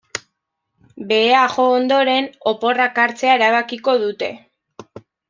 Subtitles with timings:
[1.11, 4.31] Behea jo ondoren, oporrak hartzea erabakiko dute.